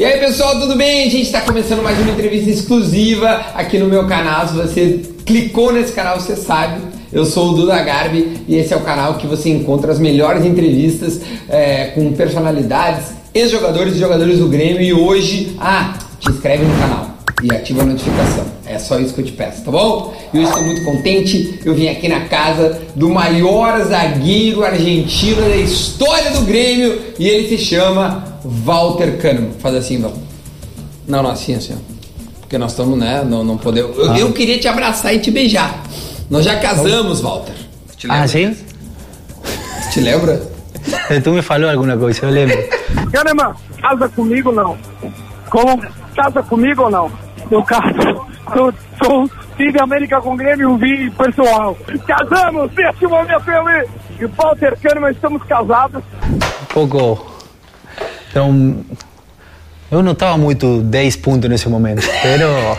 [0.00, 1.08] E aí pessoal, tudo bem?
[1.08, 4.48] A gente está começando mais uma entrevista exclusiva aqui no meu canal.
[4.48, 6.80] Se você clicou nesse canal, você sabe.
[7.12, 10.46] Eu sou o Duda Garbi e esse é o canal que você encontra as melhores
[10.46, 14.80] entrevistas é, com personalidades, ex-jogadores e jogadores do Grêmio.
[14.80, 17.10] E hoje, ah, te inscreve no canal
[17.42, 18.46] e ativa a notificação.
[18.64, 20.14] É só isso que eu te peço, tá bom?
[20.32, 21.60] E eu estou muito contente.
[21.62, 27.48] Eu vim aqui na casa do maior zagueiro argentino da história do Grêmio e ele
[27.50, 29.52] se chama Walter Kahneman.
[29.58, 30.12] Faz assim, não.
[31.06, 31.78] Não, não, assim, assim.
[32.40, 33.22] Porque nós estamos, né?
[33.24, 33.96] Não, não podemos.
[33.96, 35.82] Eu, eu queria te abraçar e te beijar.
[36.28, 37.54] Nós já casamos, Walter.
[37.96, 38.56] Te Ah, sim?
[39.92, 40.40] Te lembra?
[41.22, 42.56] Tu me falou alguma coisa, eu lembro.
[43.12, 44.76] Kahneman, casa comigo não?
[45.50, 45.82] Como?
[46.16, 47.10] Casa comigo ou não?
[47.50, 48.28] Eu caso.
[48.54, 51.76] Sou, sou filho da América com Grêmio, vi pessoal.
[52.06, 53.88] Casamos, este momento feliz.
[54.20, 56.02] E Walter Kahneman, estamos casados.
[56.32, 57.29] Um pouco.
[58.30, 58.76] Então.
[59.90, 62.46] Eu não estava muito 10 pontos nesse momento, pero.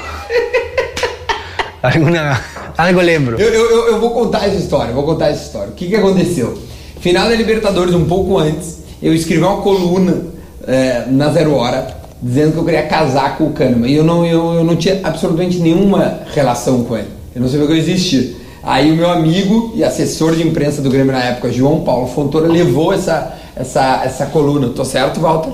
[1.84, 2.40] alguna,
[2.78, 3.40] algo lembro.
[3.40, 5.70] Eu, eu, eu- eu vou contar essa história, vou contar essa história.
[5.70, 6.58] O que, que aconteceu?
[7.02, 10.26] Final da Libertadores, um pouco antes, eu escrevi uma coluna
[10.68, 13.90] é, na Zero Hora dizendo que eu queria casar com o Kahneman.
[13.90, 17.08] E eu não, eu, eu não tinha absolutamente nenhuma relação com ele.
[17.36, 18.36] Eu não sabia que eu existia.
[18.64, 22.48] Aí o meu amigo e assessor de imprensa do Grêmio na época, João Paulo Fontoura,
[22.48, 24.70] levou essa, essa, essa coluna.
[24.70, 25.54] Tô certo, Walter?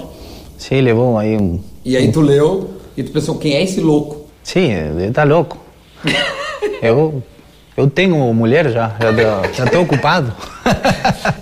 [0.58, 1.60] Sim, levou aí um.
[1.86, 4.26] E aí tu leu e tu pensou, quem é esse louco?
[4.44, 5.58] Sim, ele tá louco.
[6.82, 7.22] Eu.
[7.76, 10.34] Eu tenho mulher já, já, tô- já tô ocupado.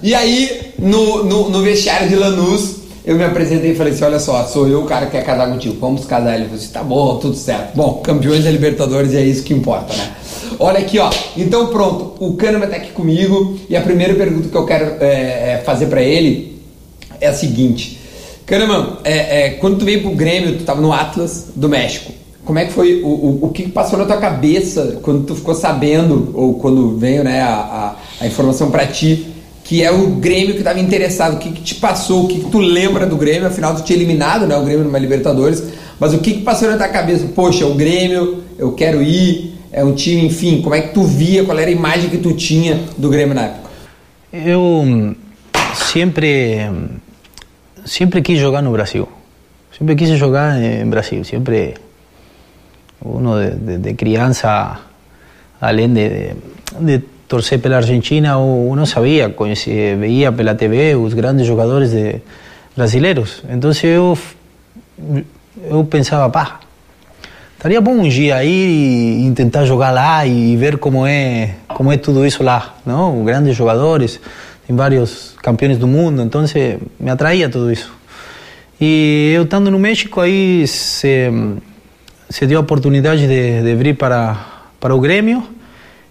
[0.04, 4.20] E aí, no, no, no vestiário de Lanús, eu me apresentei e falei assim: olha
[4.20, 6.36] só, sou eu o cara que quer casar contigo, vamos casar.
[6.36, 7.74] Ele falou assim: tá bom, tudo certo.
[7.74, 10.12] Bom, campeões da Libertadores é isso que importa, né?
[10.60, 11.10] Olha aqui, ó.
[11.36, 15.54] Então, pronto, o Kahneman tá aqui comigo e a primeira pergunta que eu quero é,
[15.54, 16.62] é, fazer pra ele
[17.20, 18.00] é a seguinte:
[18.46, 22.14] Kahneman, é, é, quando tu veio pro Grêmio, tu tava no Atlas do México.
[22.44, 25.56] Como é que foi, o, o, o que passou na tua cabeça quando tu ficou
[25.56, 29.34] sabendo, ou quando veio né, a, a, a informação pra ti,
[29.64, 31.38] que é o Grêmio que estava interessado?
[31.38, 32.26] O que, que te passou?
[32.26, 33.48] O que, que tu lembra do Grêmio?
[33.48, 35.64] Afinal, tu tinha eliminado né, o Grêmio numa Libertadores,
[36.00, 37.26] mas o que, que passou na tua cabeça?
[37.34, 41.44] Poxa, o Grêmio, eu quero ir, é um time, enfim, como é que tu via,
[41.44, 43.70] qual era a imagem que tu tinha do Grêmio na época?
[44.32, 45.14] Eu hum,
[45.74, 46.88] sempre, hum,
[47.84, 49.06] sempre quis jogar no Brasil.
[49.78, 51.26] Sempre quis jogar em Brasil.
[51.26, 51.74] Sempre
[53.02, 54.80] uno de, de- de criança,
[55.60, 56.32] além de,
[56.80, 61.92] de, torcer pela Argentina, uno sabia, conhecia, veia pela TV os grandes jogadores
[62.78, 63.44] brasileiros.
[63.50, 64.18] Então eu,
[65.70, 66.62] eu pensava, pá,
[67.66, 71.98] Estaria bom um dia ir e tentar jogar lá e ver como é como é
[71.98, 73.26] tudo isso lá, não?
[73.26, 74.20] Grandes jogadores,
[74.68, 77.92] tem vários campeões do mundo, então se- me atraía tudo isso.
[78.80, 81.28] E eu estando no México aí se,
[82.30, 84.38] se deu a oportunidade de, de vir para
[84.80, 85.42] para o Grêmio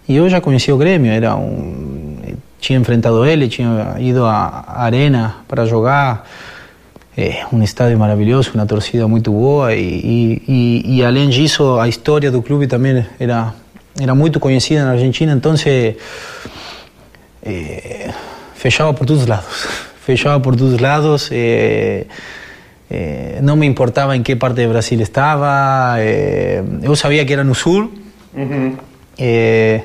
[0.08, 2.16] e eu já conhecia o Grêmio, era um
[2.58, 6.28] tinha enfrentado ele, tinha ido à arena para jogar.
[7.16, 11.88] É um estádio maravilhoso, uma torcida muito boa e, e, e, e além disso a
[11.88, 13.54] história do clube também era
[14.00, 15.96] era muito conhecida na Argentina, então se,
[17.44, 18.10] eh,
[18.54, 19.68] fechava por todos os lados,
[20.04, 21.28] fechava por todos os lados.
[21.30, 22.06] eh,
[22.90, 27.44] eh, não me importava em que parte do Brasil estava, eh, eu sabia que era
[27.44, 27.92] no sul,
[29.16, 29.80] eh,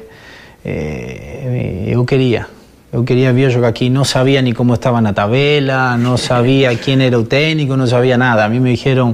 [0.65, 2.47] eh, eu queria.
[2.91, 6.99] Eu queria vir jogar aqui, não sabia nem como estava na tabela, não sabia quem
[7.03, 8.43] era o técnico, não sabia nada.
[8.43, 9.13] A mim me dijeron,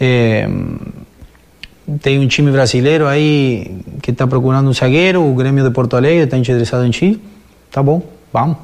[0.00, 0.48] eh,
[2.00, 6.24] tem um time brasileiro aí que está procurando um zagueiro, o Grêmio de Porto Alegre
[6.24, 7.20] está interessado em ti.
[7.70, 8.02] Tá bom,
[8.32, 8.56] vamos.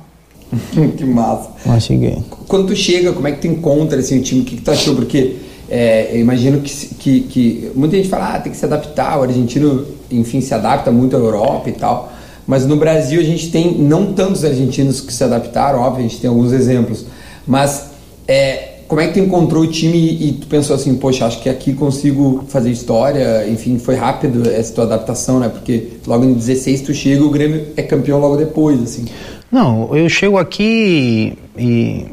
[0.96, 1.50] que massa.
[1.66, 2.16] Assim que...
[2.46, 4.40] Quando tu chega, como é que tu encontra assim, o time?
[4.40, 4.94] O que, que tu achou?
[4.94, 5.36] Porque
[5.68, 9.24] é, eu imagino que, que, que muita gente fala, ah, tem que se adaptar, o
[9.24, 12.12] argentino, enfim, se adapta muito à Europa e tal.
[12.48, 16.18] Mas no Brasil a gente tem não tantos argentinos que se adaptaram, óbvio, a gente
[16.18, 17.04] tem alguns exemplos.
[17.46, 17.90] Mas
[18.26, 21.50] é, como é que tu encontrou o time e, tu pensou assim, poxa, acho que
[21.50, 25.50] aqui consigo fazer história, enfim, foi rápido essa tua adaptação, né?
[25.50, 29.04] Porque logo em 16 tu chega, o Grêmio é campeão logo depois, assim.
[29.52, 32.06] Não, eu chego aqui e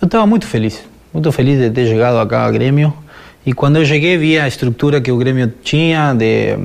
[0.00, 0.80] eu estava muito feliz,
[1.12, 2.90] muito feliz de ter chegado acá ao Grêmio.
[3.44, 6.56] E quando eu cheguei, vi a estrutura que o Grêmio tinha de,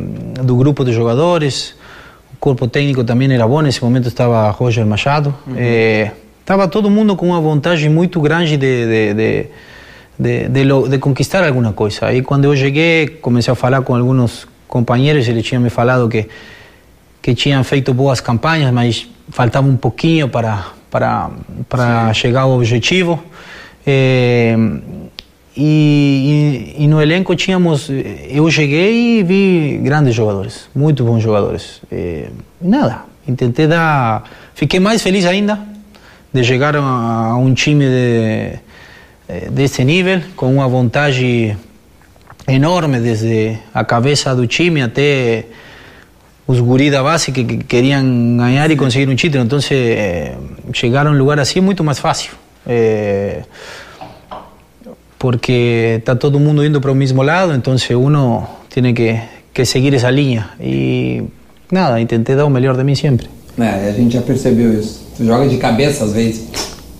[0.42, 1.83] do grupo de jogadores.
[2.44, 3.62] Corpo técnico também era bom.
[3.62, 5.34] Nesse momento estava Roger Machado.
[5.56, 6.12] Eh,
[6.42, 9.14] estava todo mundo com uma vontade muito grande de, de,
[10.20, 12.08] de, de, de, conquistar alguma coisa.
[12.08, 15.26] Aí quando eu cheguei, comecei a falar com alguns companheiros.
[15.26, 16.28] Eles tinham me falado que
[17.22, 21.30] que tinham feito boas campanhas, mas faltava um pouquinho para para
[21.70, 23.24] para chegar ao objetivo.
[23.88, 24.58] Eh,
[25.56, 27.90] e, e, e, no elenco tínhamos.
[28.30, 31.82] Eu cheguei e vi grandes jogadores, muito bons jogadores.
[31.92, 32.26] E,
[32.62, 33.04] nada,
[33.36, 34.24] tentei dar.
[34.56, 35.60] Fiquei mais feliz ainda
[36.34, 38.60] de chegar a, a um time de,
[39.52, 41.56] desse nível, com uma vontade
[42.48, 45.46] enorme desde a cabeça do time até
[46.46, 48.04] os guris da base que, que queriam
[48.38, 49.44] ganhar e conseguir um título.
[49.44, 50.36] Então, eh,
[50.74, 52.32] chegar a um lugar assim é muito mais fácil.
[52.68, 53.44] Eh,
[55.24, 59.18] porque está todo mundo indo para o mesmo lado, então uno tem que,
[59.54, 60.50] que seguir essa linha.
[60.60, 61.24] E
[61.72, 63.30] nada, tentei dar o melhor de mim sempre.
[63.58, 65.00] É, a gente já percebeu isso.
[65.16, 66.44] Tu joga de cabeça às vezes,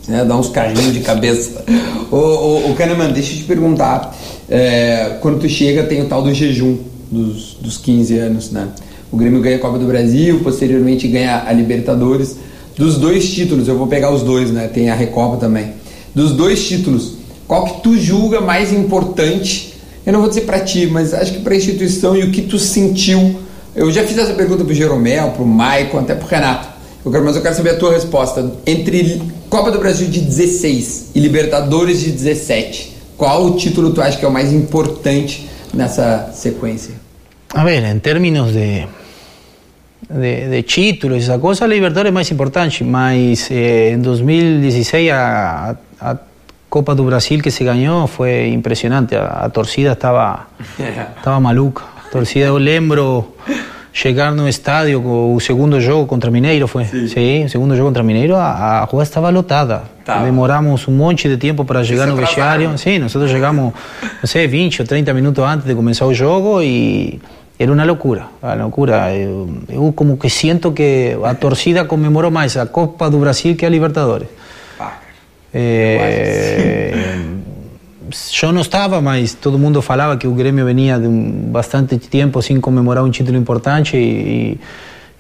[0.08, 0.24] né?
[0.24, 1.66] dá uns carrinhos de cabeça.
[2.10, 4.16] Ô, ô Kahneman, deixa eu te perguntar.
[4.50, 6.78] É, quando tu chega, tem o tal do jejum
[7.12, 8.70] dos, dos 15 anos, né?
[9.12, 12.38] O Grêmio ganha a Copa do Brasil, posteriormente ganha a Libertadores.
[12.78, 14.70] Dos dois títulos, eu vou pegar os dois, né?
[14.70, 15.74] Tem a Recopa também.
[16.16, 17.23] Dos dois títulos,
[17.54, 19.76] qual que tu julga mais importante?
[20.04, 22.42] Eu não vou dizer para ti, mas acho que para a instituição e o que
[22.42, 23.40] tu sentiu.
[23.76, 26.68] Eu já fiz essa pergunta pro Jeromel, pro Maicon, até pro Renato.
[27.06, 28.52] Eu quero, mas eu quero saber a tua resposta.
[28.66, 29.22] Entre
[29.52, 34.26] Copa do Brasil de 16 e Libertadores de 17, qual o título tu acha que
[34.26, 36.96] é o mais importante nessa sequência?
[37.54, 38.88] A ver, em termos de,
[40.10, 45.76] de, de, títulos, essa coisa, a Libertadores é mais importante, mas eh, em 2016 a,
[46.02, 46.18] a
[46.74, 49.16] Copa do Brasil que se ganhou foi impressionante.
[49.16, 50.48] A, a torcida estava
[51.18, 51.84] estava maluca.
[52.04, 53.36] A torcida, eu lembro
[53.94, 56.68] chegar no estádio, o segundo jogo contra Mineiro.
[56.68, 59.84] Sim, Sim o segundo jogo contra Mineiro, a, a rua estava lotada.
[60.04, 60.24] Tá.
[60.24, 62.76] Demoramos um monte de tempo para chegar no vestiário.
[62.76, 63.72] Sim, nós chegamos,
[64.02, 67.22] não sei, 20 ou 30 minutos antes de começar o jogo e
[67.60, 69.16] era uma loucura, uma loucura.
[69.16, 73.64] Eu, eu como que sinto que a torcida comemorou mais a Copa do Brasil que
[73.64, 74.28] a Libertadores.
[75.54, 77.14] É,
[78.42, 82.42] eu não estava, mas todo mundo falava que o Grêmio venia de um, bastante tempo
[82.42, 84.60] sem comemorar um título importante e,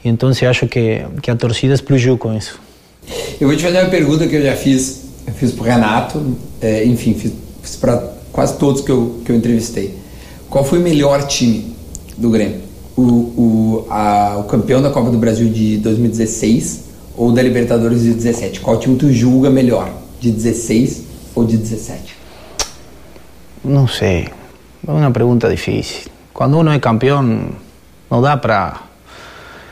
[0.04, 2.60] e então acho que, que a torcida explodiu com isso.
[3.40, 6.86] Eu vou te fazer uma pergunta que eu já fiz, eu fiz para Renato, é,
[6.86, 9.96] enfim, fiz, fiz para quase todos que eu, que eu entrevistei.
[10.50, 11.74] Qual foi o melhor time
[12.18, 12.62] do Grêmio?
[12.96, 16.84] O, o, a, o campeão da Copa do Brasil de 2016
[17.18, 18.60] ou da Libertadores de 17?
[18.60, 20.03] Qual time tu julga melhor?
[20.24, 21.04] De 16
[21.36, 22.16] ou de 17?
[23.64, 24.30] Não sei.
[24.88, 26.10] É uma pergunta difícil.
[26.34, 27.50] Quando uno é campeão,
[28.10, 28.84] não dá para.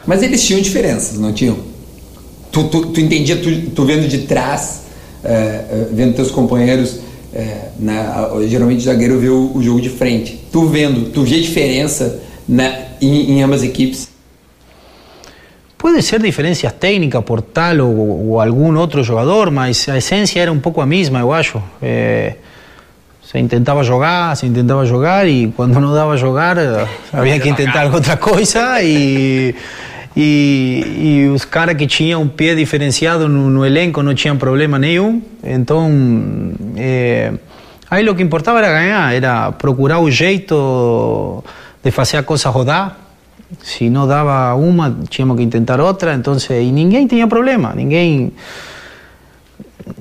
[0.06, 1.57] Mas eles tinham diferenças, não tinham?
[2.51, 4.81] Tu, tu, tu entendia, tu, tu, vendo de trás,
[5.24, 7.00] é, vendo teus companheiros,
[7.33, 8.06] é, né,
[8.48, 10.38] geralmente o zagueiro vê o, o, jogo de frente.
[10.51, 14.11] Tu vendo, tu via diferença né, em, em ambas equipes?
[15.81, 20.51] Puede ser diferencias técnicas por tal o, o, algún otro jugador, mas a esencia era
[20.51, 21.60] un poco a misma, eu acho.
[21.81, 22.36] Eh,
[23.24, 26.56] se intentava jogar, se intentava jogar e quando não dava jogar
[27.12, 29.56] havia que intentar outra coisa e,
[30.16, 34.77] e, e os caras que tinham um pé diferenciado no, no, elenco não tinham problema
[34.77, 35.19] nenhum.
[35.44, 35.89] Então,
[36.77, 37.34] eh,
[37.89, 41.44] aí o que importava era ganhar, era procurar o jeito
[41.84, 43.00] de fazer a coisa rodar
[43.63, 48.31] se não dava uma, tínhamos que tentar outra, então, e ninguém tinha problema, ninguém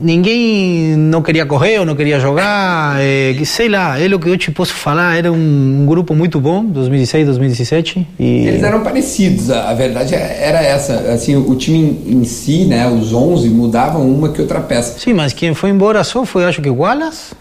[0.01, 4.37] ninguém não queria correr ou não queria jogar, é, sei lá, é o que eu
[4.37, 5.37] te posso falar, era um,
[5.83, 8.07] um grupo muito bom, 2016, 2017.
[8.19, 8.25] E...
[8.47, 13.13] Eles eram parecidos, a, a, verdade era essa, assim, o time em si, né, os
[13.13, 14.99] 11 mudavam uma que outra peça.
[14.99, 17.35] Sim, mas quem foi embora só foi, acho que o Wallace,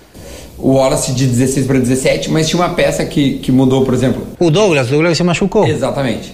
[0.62, 4.22] o Wallace de 16 para 17, mas tinha uma peça que, que mudou, por exemplo.
[4.40, 5.66] O Douglas, o Douglas se machucou.
[5.66, 6.34] Exatamente.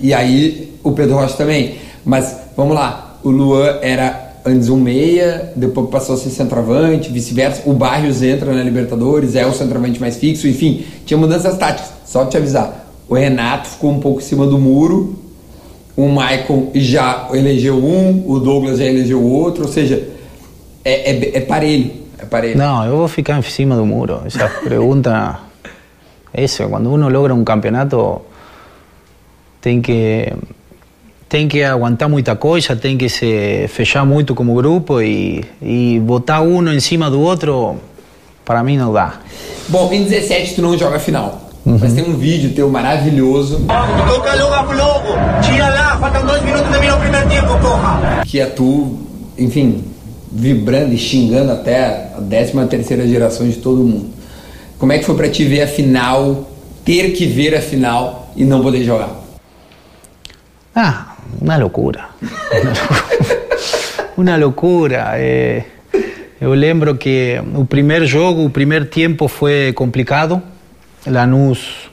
[0.00, 1.76] E, e aí o Pedro Rocha também.
[2.04, 7.62] Mas vamos lá, o Luan era antes um meia, depois passou a ser centroavante, vice-versa.
[7.64, 11.92] O Barrios entra na Libertadores, é o centroavante mais fixo, enfim, tinha mudanças táticas.
[12.04, 15.18] Só te avisar, o Renato ficou um pouco em cima do muro,
[15.96, 20.08] o Michael já elegeu um, o Douglas já elegeu outro, ou seja,
[20.84, 22.56] é, é, é parelho parede?
[22.56, 24.22] Não, eu vou ficar em cima do muro.
[24.24, 25.38] Essa pergunta.
[26.34, 28.22] Isso, quando uno logra um campeonato,
[29.60, 30.32] tem que
[31.28, 36.42] tem que aguantar muita coisa, tem que se fechar muito como grupo e, e botar
[36.42, 37.76] um em cima do outro,
[38.44, 39.14] para mim não dá.
[39.68, 41.48] Bom, em 17 tu não joga final.
[41.64, 41.78] Uhum.
[41.80, 43.64] Mas tem um vídeo teu maravilhoso.
[43.66, 45.08] Toca logo logo,
[45.42, 48.22] tira lá, faltam dois minutos de virar o primeiro tempo, porra.
[48.26, 48.98] Que é tu,
[49.38, 49.84] enfim,
[50.32, 54.10] vibrando e xingando até a 13 terceira geração de todo mundo.
[54.78, 56.50] Como é que foi para ti ver a final,
[56.84, 59.20] ter que ver a final e não poder jogar?
[60.74, 62.06] Ah, uma loucura.
[64.16, 65.10] uma loucura.
[65.14, 65.64] É,
[66.40, 70.42] Eu lembro que o primeiro jogo, o primeiro tempo foi complicado.
[71.06, 71.90] Lanús,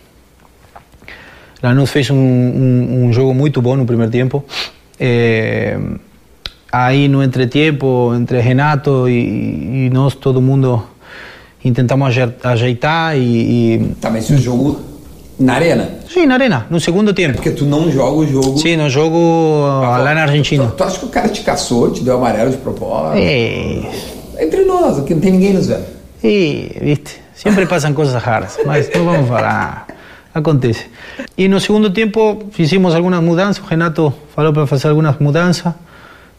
[1.62, 4.44] Lanús fez um, um, um jogo muito bom no primeiro tempo.
[5.00, 5.78] É,
[6.72, 10.84] aí no entretempo, entre Renato e, nós, todo mundo
[11.74, 13.22] tentamos ajeitar e...
[13.76, 13.96] e...
[14.02, 14.80] Tá, mas o jogo
[15.40, 15.90] na arena?
[16.12, 17.32] Sim, na arena, no segundo tempo.
[17.32, 18.58] É porque tu não joga o jogo...
[18.58, 20.66] Sim, no jogo ah, lá na Argentina.
[20.66, 23.18] Tu, tu, acha que o cara te caçou, te deu amarelo de propósito?
[23.18, 24.44] É...
[24.44, 25.86] Entre nós, aqui não tem ninguém nos vendo.
[26.24, 29.88] E, viste, sempre passam coisas raras, mas não vamos falar.
[30.34, 30.86] Acontece.
[31.38, 35.74] E no segundo tempo fizemos algumas mudanças, o Renato falou para fazer algumas mudanças,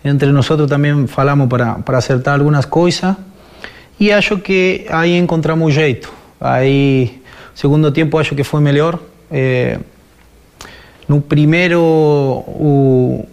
[0.04, 3.14] entre nós também falamos para, para acertar algumas coisas,
[3.99, 6.12] e acho que aí encontramos jeito.
[6.40, 7.21] Aí,
[7.54, 8.99] segundo tempo, acho que foi melhor.
[9.30, 9.78] É,
[11.07, 13.26] no primeiro, o,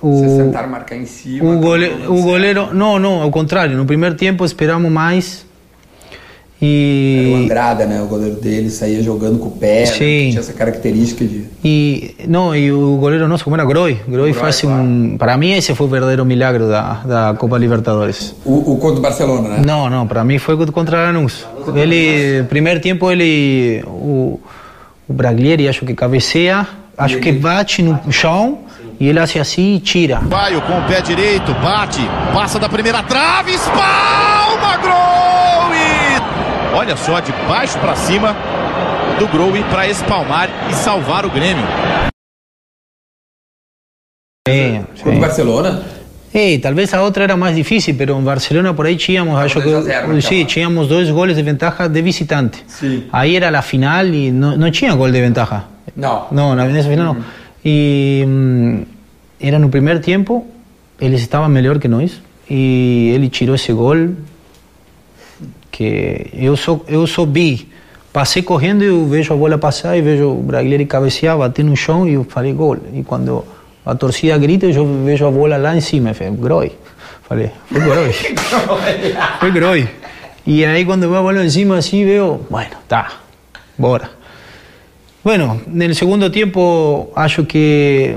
[0.00, 1.50] o, Se sentar marcar em cima.
[1.50, 2.72] O, gole, o goleiro.
[2.72, 3.76] Não, não, ao contrário.
[3.76, 5.46] No primeiro tempo esperamos mais.
[6.62, 7.18] E...
[7.18, 8.02] Era o Andrada, né?
[8.02, 9.92] O goleiro dele saía jogando com o pé, né?
[9.92, 11.44] tinha essa característica de.
[11.64, 14.82] E, não, e o goleiro nosso, como era Groy, Groy faz claro.
[14.82, 15.16] um.
[15.16, 18.34] Para mim, esse foi o verdadeiro milagre da, da Copa Libertadores.
[18.44, 19.62] O, o contra o Barcelona, né?
[19.64, 21.46] Não, não, para mim foi contra o Lanús.
[21.74, 23.82] Ele, primeiro tempo, ele.
[23.86, 24.38] O,
[25.08, 28.58] o Braglieri, acho que cabeceia, acho que bate no chão
[29.00, 30.20] e ele hace assim e tira.
[30.20, 32.02] Baio com o pé direito, bate,
[32.34, 34.99] passa da primeira trave, espalma, Growe!
[36.72, 38.36] Olha só, de baixo para cima
[39.18, 41.64] do Growe para espalmar e salvar o Grêmio.
[44.48, 45.20] Sim, sim.
[45.20, 45.82] Barcelona?
[46.32, 49.82] Ei, talvez a outra era mais difícil, mas em Barcelona por aí tínhamos, acho que,
[49.82, 52.64] zero, sim, tínhamos dois goles de ventaja de visitante.
[52.68, 53.04] Sim.
[53.12, 55.64] Aí era a final e não, não tinha gol de ventaja.
[55.96, 56.28] Não.
[56.30, 57.24] Não, na final não.
[57.64, 58.84] E hum,
[59.40, 60.46] era no primeiro tempo,
[61.00, 64.14] eles estavam melhor que nós e ele tirou esse gol
[65.70, 67.68] que eu só eu só vi
[68.12, 71.76] passei correndo e eu vejo a bola passar e vejo o Braguilheiro cabecear, bater no
[71.76, 73.44] chão e eu falei gol e quando
[73.84, 76.72] a torcida grita eu vejo a bola lá em cima, falei, Groi.
[77.28, 78.12] Falei, foi Groi.
[79.40, 79.88] foi Groi.
[80.46, 83.20] E aí quando veo a bola em cima assim, veo, bueno, tá,
[83.78, 84.10] bora.
[85.22, 88.16] Bueno, no segundo tempo acho que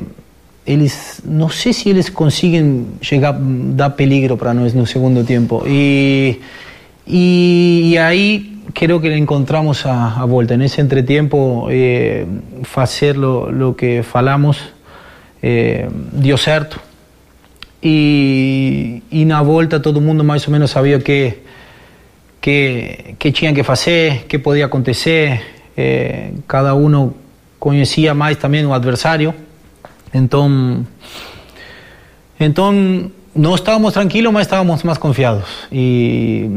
[0.65, 6.39] eles não sei se eles conseguem chegar dar peligro para nós no segundo tempo e
[7.05, 10.55] e, aí creo que encontramos a, a volta.
[10.57, 12.25] Nesse entretempo eh,
[12.63, 14.57] fazer lo, lo que falamos
[15.41, 16.79] eh, deu certo.
[17.81, 21.43] E, e na volta todo mundo mais ou menos sabia que
[22.43, 25.41] que, que tinha que fazer, que podia acontecer.
[25.77, 27.15] Eh, cada uno
[27.57, 29.33] conhecia mais também o adversário,
[30.13, 30.85] então,
[32.37, 36.49] então não estávamos tranquilos, mas estávamos mais confiados e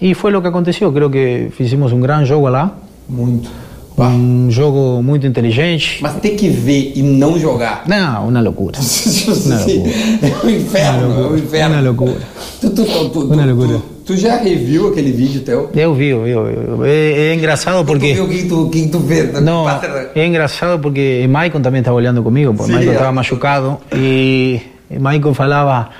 [0.00, 0.92] e foi o que aconteceu.
[0.92, 2.76] Creio que fizemos um grande jogo lá.
[3.08, 3.48] Muito.
[3.96, 5.98] Um jogo muito inteligente.
[6.02, 7.84] Mas ter que ver e não jogar.
[7.86, 8.78] Não, uma loucura.
[8.78, 9.92] uma loucura.
[10.20, 11.74] É um inferno, é um inferno.
[11.74, 12.20] Uma loucura.
[12.60, 13.80] Tu, tu, tu, uma loucura.
[14.04, 15.70] Tu já reviu aquele vídeo teu?
[15.74, 18.14] Eu vi, eu, eu, é, é engraçado porque...
[18.14, 19.22] Tu viu quem tu, quem tu vê?
[19.40, 19.64] Não,
[20.14, 23.12] é engraçado porque Maicon também estava olhando comigo, porque Maicon estava é.
[23.12, 24.60] machucado e
[24.98, 25.90] Maicon falava,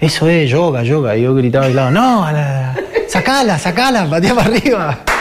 [0.00, 1.16] isso é, joga, joga.
[1.16, 2.24] E eu gritava de lado, não,
[3.08, 4.98] sacala, sacala, batia para arriba.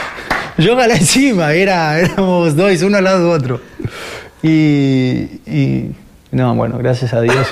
[0.57, 1.51] Joga lá em cima.
[1.51, 3.61] Era, éramos dois, um ao lado do outro.
[4.43, 5.91] E, e
[6.31, 7.47] não, bueno, graças a Deus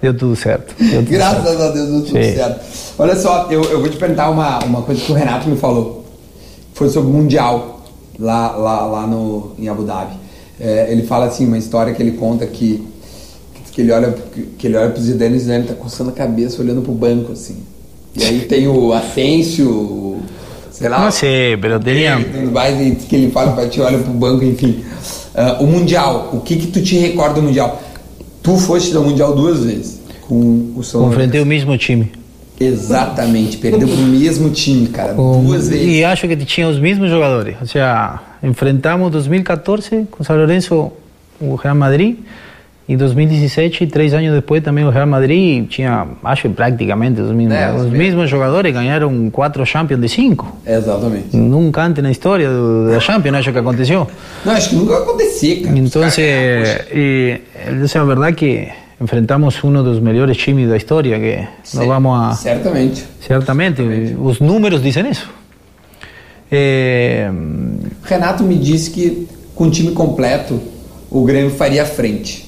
[0.00, 0.74] deu tudo certo.
[0.78, 1.62] Deu tudo graças certo.
[1.62, 2.34] a Deus deu tudo Sim.
[2.34, 2.60] certo.
[2.98, 6.04] Olha só, eu, eu vou te perguntar uma, uma coisa que o Renato me falou.
[6.74, 7.82] Foi sobre o Mundial,
[8.18, 10.14] lá, lá, lá no, em Abu Dhabi.
[10.60, 12.86] É, ele fala assim, uma história que ele conta que,
[13.76, 14.14] que ele olha,
[14.56, 17.32] que ele olha pro Zidane e o Zidane tá coçando a cabeça, olhando pro banco,
[17.32, 17.58] assim.
[18.16, 20.16] E aí tem o Asensio,
[20.70, 21.04] sei lá.
[21.04, 21.58] Não sei.
[21.58, 24.82] Tudo mais que ele fala para ti, olha pro banco, enfim.
[25.34, 27.82] Uh, o Mundial, o que que tu te recorda do Mundial?
[28.42, 32.10] Tu foste do Mundial duas vezes com o São Confrontei o mesmo time.
[32.58, 35.86] Exatamente, perdeu pro mesmo time, cara, com, duas vezes.
[35.86, 37.56] E acho que tinha os mesmos jogadores.
[37.60, 40.90] Ou seja, enfrentamos 2014 com São Lourenço
[41.38, 42.16] o Real Madrid
[42.88, 47.72] e 2017, três anos depois, também o Real Madrid tinha, acho praticamente os mesmos, é,
[47.72, 50.56] os, os mesmos jogadores, ganharam quatro Champions de cinco.
[50.64, 51.36] Exatamente.
[51.36, 54.06] Nunca antes na história do, da Champions, acho que aconteceu.
[54.44, 55.76] Não, acho que nunca vai acontecer, cara.
[55.76, 56.02] Então,
[56.94, 58.68] e, é a verdade que
[59.00, 63.82] enfrentamos um dos melhores times da história que Sim, nós vamos a certamente certamente
[64.18, 65.28] os números dizem isso
[66.50, 67.30] é...
[68.04, 70.58] Renato me disse que com o time completo
[71.10, 72.45] o Grêmio faria frente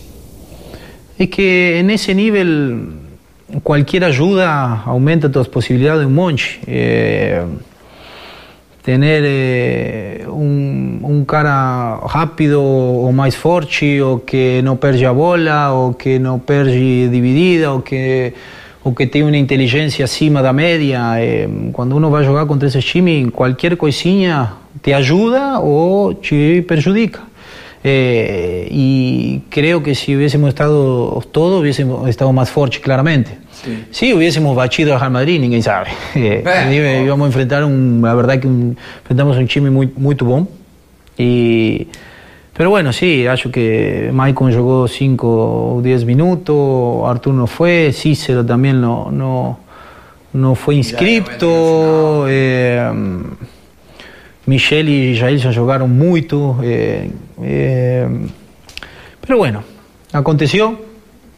[1.19, 2.93] é que nesse nível
[3.63, 6.61] cualquier ayuda aumenta tus posibilidades un monte.
[6.67, 7.43] Eh,
[8.83, 15.75] tener eh, un, un, cara rápido o más forte o que no perde a bola
[15.75, 18.33] o que no perde dividida o que
[18.83, 21.01] o que tem uma inteligência acima da média.
[21.21, 27.21] Eh, quando uno vai jogar contra esse time, qualquer coisinha te ajuda ou te prejudica.
[27.85, 33.39] Eh, y creo que si hubiésemos estado todos, hubiésemos estado más fuertes, claramente.
[33.53, 33.85] Sí.
[33.91, 35.89] Si hubiésemos bachido a Real Madrid, ninguém sabe.
[36.15, 40.15] Eh, eh, íbamos a enfrentar un, la verdad que un, enfrentamos un time muy, muy
[40.15, 40.47] bom.
[41.17, 41.89] Y,
[42.57, 48.45] pero bueno, sí, acho que Maicon jugó 5 o 10 minutos, Artur no fue, Cícero
[48.45, 49.61] también no, no,
[50.33, 52.27] no fue inscripto.
[52.29, 52.91] Eh,
[54.49, 56.57] Michel e Jailson jogaram muito.
[56.63, 57.09] É,
[57.43, 58.09] é,
[59.21, 59.63] pero bueno,
[60.11, 60.87] aconteceu.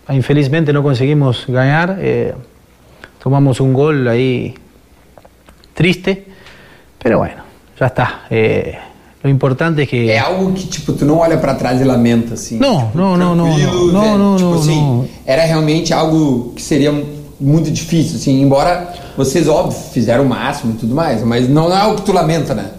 [0.09, 1.99] Infelizmente não conseguimos ganhar.
[1.99, 2.35] É,
[3.19, 4.55] tomamos um gol aí
[5.75, 6.25] triste.
[7.03, 7.43] Pero bueno,
[7.77, 8.23] já está.
[9.25, 10.09] O importante é que.
[10.09, 12.59] É algo que, tipo, tu não olha para trás e lamenta, assim.
[12.59, 15.09] Não, tipo, não, não, não, não, não, não, tipo não, assim, não.
[15.27, 16.93] Era realmente algo que seria
[17.41, 21.77] muito difícil, assim, embora vocês, óbvio, fizeram o máximo e tudo mais, mas não é
[21.77, 22.71] algo que tu lamenta, né?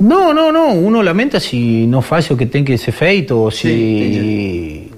[0.00, 0.72] No, no, no.
[0.72, 4.90] Uno lamenta si no faz o que tem que ser feito ou se Sí,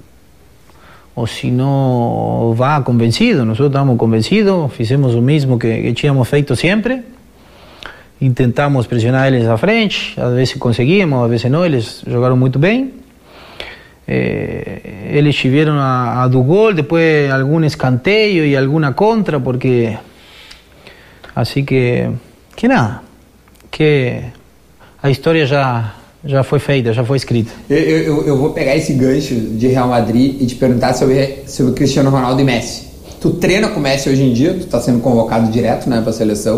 [1.15, 3.43] ou se não vá convencido.
[3.45, 7.03] Nós estamos convencidos, fizemos o mesmo que, que tínhamos feito sempre.
[8.21, 11.65] Intentamos pressionar eles à frente, às vezes conseguíamos, às vezes não.
[11.65, 12.93] Eles jogaram muito bem.
[14.07, 19.97] Eh, eles tiveram a, a do gol, depois algum escanteio e alguma contra, porque.
[21.35, 22.09] Assim que.
[22.55, 23.01] Que nada.
[23.71, 24.23] Que
[25.01, 27.51] a história já, já foi feita, já foi escrita.
[27.69, 31.73] Eu, eu, eu vou pegar esse gancho de Real Madrid e te perguntar sobre, sobre
[31.73, 32.89] Cristiano Ronaldo e Messi.
[33.21, 36.09] Tu treina com o Messi hoje em dia, tu está sendo convocado direto né, para
[36.09, 36.57] a seleção.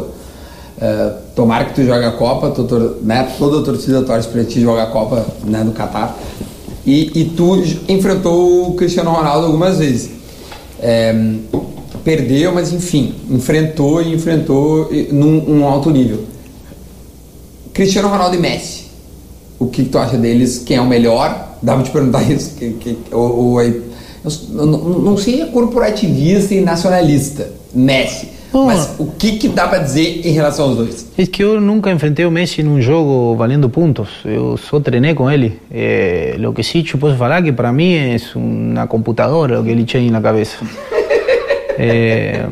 [0.78, 4.60] Uh, tomara que tu jogue a Copa, tu, né, toda a torcida torce para ti
[4.60, 6.18] jogar a Copa né, do Catar.
[6.86, 10.10] E, e tu enfrentou o Cristiano Ronaldo algumas vezes.
[10.80, 11.14] É,
[12.04, 16.31] perdeu, mas enfim, enfrentou e enfrentou num, num alto nível.
[17.74, 18.86] Cristiano Ronaldo e Messi.
[19.60, 20.64] O que, que tu acha deles?
[20.66, 21.58] Quem é o melhor?
[21.62, 22.56] Dá pra te perguntar isso?
[22.56, 23.82] Que, que, ou, ou aí-
[24.24, 28.30] eu não, sei é corporativista e nacionalista, Messi.
[28.54, 28.66] Oh.
[28.66, 31.08] Mas o que, que dá pra dizer em relação aos dois?
[31.18, 34.10] É que eu nunca enfrentei o Messi num jogo valendo pontos.
[34.26, 35.60] Eu só treinei com ele.
[35.72, 39.70] Eh, lo que sí te posso falar que para mim é uma computadora o que
[39.70, 40.58] ele tinha na cabeça.
[41.78, 42.46] Eh,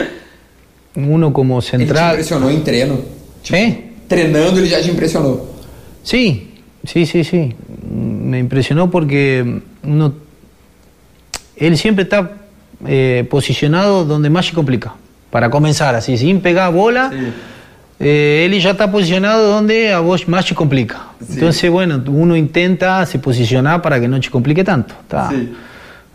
[0.96, 2.10] uno como Ele te central.
[2.10, 2.98] impressionou em treino?
[3.42, 3.78] Tipo, É?
[4.10, 5.54] Treinando ele já te impressionou.
[6.02, 6.48] Sí,
[6.84, 7.54] sí, sí, sí.
[7.88, 10.14] Me impresionó porque uno,
[11.56, 12.32] él siempre está
[12.88, 14.94] eh, posicionado donde más se complica.
[15.30, 17.12] Para comenzar, así, sin pegar bola,
[18.00, 21.10] eh, él ya está posicionado donde a vos más se complica.
[21.20, 21.34] Sí.
[21.34, 24.92] Entonces, bueno, uno intenta se posicionar para que no se complique tanto.
[25.06, 25.30] tá?
[25.30, 25.52] Sí.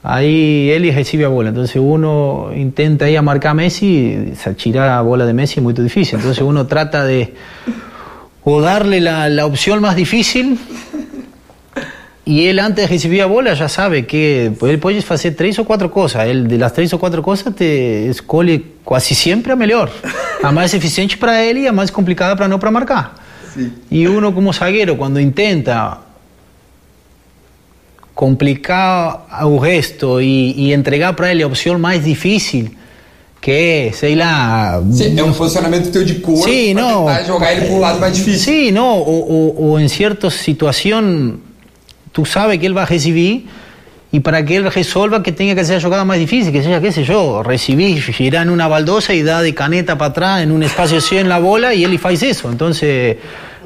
[0.07, 5.01] Ahí él recibe a bola, entonces uno intenta ir a marcar a Messi, tirar a
[5.01, 7.33] bola de Messi es muy difícil, entonces uno trata de
[8.43, 10.59] o darle la, la opción más difícil.
[12.23, 15.57] Y él antes de recibir a bola ya sabe que pues, él puede hacer tres
[15.57, 19.55] o cuatro cosas, él de las tres o cuatro cosas te escolhe casi siempre a
[19.55, 19.89] melhor,
[20.43, 23.11] a más eficiente para él y a más complicada para no para marcar.
[23.89, 26.04] Y uno como zagueiro cuando intenta
[28.15, 32.71] complicar o resto e, e entregar para ele a opção mais difícil,
[33.41, 34.81] que é, sei lá.
[34.89, 36.99] Sim, é um posicionamento teu de corpo Sí, pra no.
[37.05, 38.39] tentar jogar ele pro lado mais difícil.
[38.39, 39.19] Sí, no, o,
[39.59, 41.41] o- o en cierta situación
[42.13, 43.45] tú sabes que él va a recibir
[44.11, 46.79] y para que él resuelva que tenga que hacer la jugada más difícil, que sea,
[46.79, 50.51] qué sé yo, recibir, girar en una baldosa y dar de caneta para atrás en
[50.53, 52.49] un espacio así en la bola y él hace eso.
[52.49, 53.17] Entonces,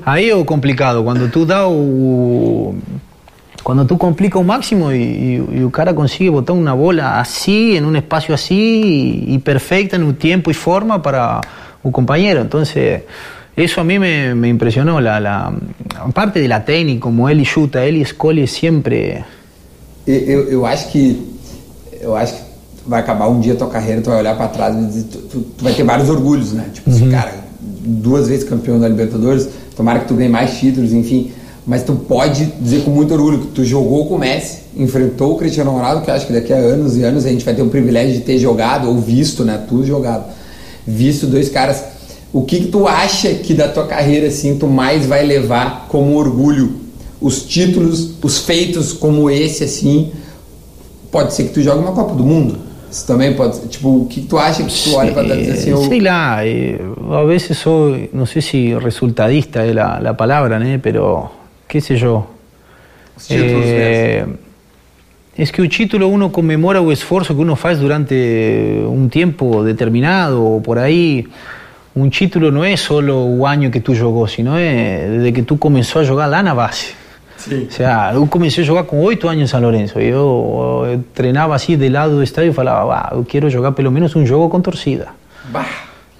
[0.04, 1.04] ahí es complicado.
[1.04, 2.74] Cuando tú das o-
[3.62, 7.76] Cuando tú complicas un máximo y, y- y el cara consigue botar una bola así,
[7.76, 11.42] en un espacio así y, y perfecta en un tiempo y forma para
[11.84, 12.42] un compañero.
[12.42, 13.04] Entonces,
[13.56, 15.00] eso a mí me, me impresionó.
[15.02, 15.52] La, la,
[16.00, 19.24] aparte de la técnica, como él y chuta, él y Scully siempre.
[20.08, 21.20] Eu, eu, eu acho que
[22.02, 22.42] eu acho que
[22.88, 25.42] vai acabar um dia tua carreira, tu vai olhar pra trás e dizer, tu, tu-
[25.58, 26.66] tu vai ter vários orgulhos, né?
[26.74, 31.32] Tipo, assim, cara, duas vezes campeão da Libertadores, tomara que tu ganhe mais títulos, enfim.
[31.70, 35.38] Mas tu pode dizer com muito orgulho que tu jogou com o Messi, enfrentou o
[35.38, 37.62] Cristiano Ronaldo, que eu acho que daqui a anos e anos a gente vai ter
[37.62, 39.64] o privilégio de ter jogado ou visto, né?
[39.70, 40.26] Tu jogado.
[40.88, 41.84] Visto dois caras.
[42.34, 46.18] O que, que tu acha que da tua carreira assim tu mais vai levar como
[46.18, 46.72] orgulho?
[47.22, 50.12] Os títulos, os feitos como esse assim,
[51.12, 52.58] pode ser que tu jogue uma Copa do Mundo.
[52.92, 55.70] Isso também pode Tipo, o que tu acha que tu olha para dizer assim...
[55.70, 55.88] Eu...
[55.88, 56.80] Sei lá, eh,
[57.12, 60.80] a veces soy, no sé si resultadista es la, la palabra, ¿no?
[60.82, 61.39] pero
[61.70, 62.28] qué sé yo.
[63.16, 64.26] Os títulos Eh,
[65.38, 70.44] es que el título uno conmemora el esfuerzo que uno hace durante un tiempo determinado,
[70.44, 71.26] o por ahí
[71.96, 75.58] un título no es solo el año que tú jugó, sino es desde que tú
[75.58, 76.94] comenzó a jugar lá na base.
[77.38, 77.68] Sim.
[77.70, 79.98] O sea, eu comecei a jogar com oito anos em São Lourenço.
[79.98, 83.90] Eu, eu treinava assim de lado do estádio e falava, ah, eu quero jogar pelo
[83.92, 85.08] menos um jogo com torcida.
[85.46, 85.66] Bah,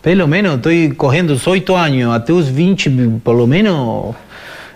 [0.02, 4.16] Pelo menos, estou correndo os oito anos, até os 20, pelo menos,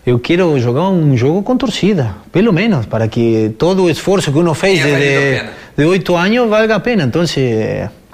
[0.05, 2.15] eu quero jogar um jogo com torcida.
[2.31, 6.49] Pelo menos, para que todo o esforço que uno fez a de, de oito anos
[6.49, 7.03] valga a pena.
[7.03, 7.23] Então,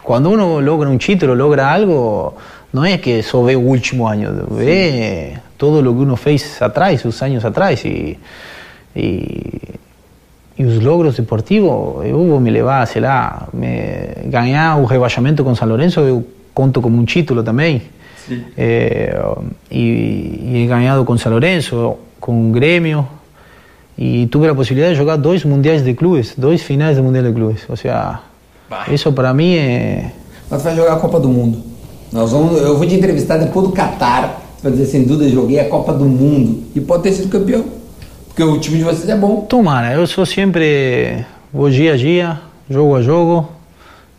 [0.04, 2.36] quando uno logra um título, logra algo,
[2.72, 7.04] não é que só vê o último ano, vê todo o que uno fez atrás,
[7.06, 7.84] os anos atrás.
[7.84, 8.20] E,
[8.96, 9.52] e,
[10.60, 15.56] e os logros deportivos, eu vou me levar, sei lá, me, ganhar o rebaixamento com
[15.56, 16.24] São Lourenço, eu
[16.54, 17.82] conto como um título também.
[18.30, 18.44] Sim.
[18.58, 19.20] Eh,
[19.70, 19.80] e,
[20.54, 23.06] e he ganhado com São Lourenço, com o Grêmio,
[23.98, 27.34] e tive a possibilidade de jogar dois mundiais de clubes, dois finais de mundial de
[27.34, 27.64] clubes.
[27.68, 28.20] Ou seja,
[28.70, 28.86] Bah.
[28.90, 30.12] isso para mim é.
[30.50, 31.62] mas vai jogar a Copa do Mundo.
[32.12, 34.42] Nós vamos, eu vou te entrevistar depois do Qatar.
[34.58, 36.64] Tu vai dizer assim, Duda, joguei a Copa do Mundo.
[36.76, 37.66] E pode ter sido campeão.
[38.28, 39.42] Porque o time de vocês é bom.
[39.42, 42.40] Tomara, eu sou sempre vou dia a dia,
[42.70, 43.50] jogo a jogo,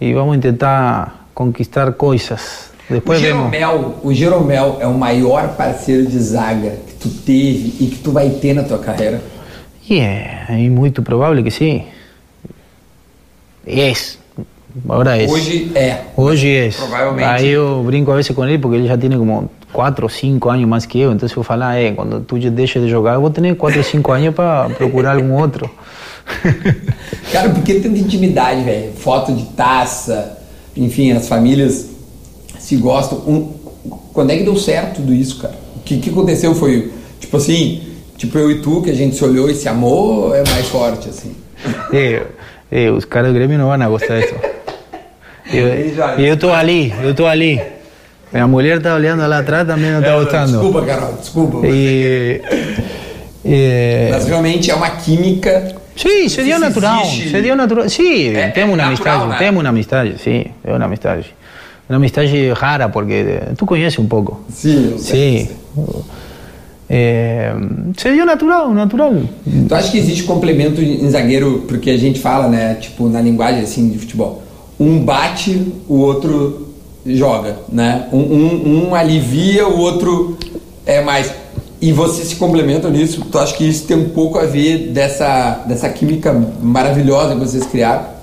[0.00, 2.69] e vamos tentar conquistar coisas.
[2.90, 3.52] O Depois vemos.
[3.52, 8.10] Jeromel, o Jeromel é o maior parceiro de zaga que tu teve e que tu
[8.10, 9.22] vai ter na tua carreira.
[9.88, 11.84] E é, é muito provável que sim.
[13.66, 13.92] É.
[14.84, 15.26] Agora é.
[15.28, 16.00] Hoje é.
[16.16, 16.68] Hoje é.
[16.70, 17.28] Provavelmente.
[17.28, 20.48] Aí eu brinco a vezes com ele porque ele já tem como 4 ou 5
[20.48, 21.12] anos mais que eu.
[21.12, 23.84] Então se eu falar, é, quando tu deixa de jogar, eu vou ter 4 ou
[23.84, 25.70] 5 anos para procurar algum outro.
[27.32, 28.92] Cara, por que tanta intimidade, velho?
[28.92, 30.38] Foto de taça,
[30.76, 31.89] enfim, as famílias
[32.70, 33.18] se gostam.
[33.26, 33.52] Um-
[34.12, 35.54] quando é que deu certo tudo isso, cara?
[35.76, 37.82] O que, que aconteceu foi, tipo assim,
[38.16, 40.66] tipo eu e tu, que a gente se olhou e se amou, ou é mais
[40.68, 41.34] forte, assim?
[41.92, 42.22] É,
[42.70, 44.34] é, os caras do Grêmio não vão gostar disso.
[45.52, 47.60] Ele já- E eu estou ali, eu estou ali.
[48.32, 50.52] Minha mulher está olhando lá atrás, também não está gostando.
[50.52, 51.66] Desculpa, Carol, desculpa.
[51.66, 52.40] E,
[53.44, 55.74] e, Mas realmente é uma química.
[55.96, 57.90] Sí, se dio Sí, natural, se dio natural.
[57.90, 59.38] Sí, Eh, tenemos eh, una natural, amistad, ¿no?
[59.38, 61.18] tenemos una amistad, sí, es una amistad.
[61.90, 62.22] Una amistad
[62.54, 64.42] rara porque eh, tú conoces un poco.
[64.54, 65.46] Sim, eu sei.
[65.46, 65.50] Sí.
[66.88, 67.52] Eh,
[67.96, 69.12] se dio natural, natural.
[69.68, 73.62] Tu acha que existe complemento em zagueiro, porque a gente fala, né, tipo, na linguagem
[73.62, 74.40] assim de futebol,
[74.78, 76.68] um bate, o outro
[77.04, 78.06] joga, né?
[78.12, 80.38] Um, um, um alivia, o outro
[80.86, 81.32] é mais.
[81.80, 83.26] E vocês se complementam nisso.
[83.32, 87.66] Tu acha que isso tem um pouco a ver dessa, dessa química maravilhosa que vocês
[87.66, 88.19] criaram?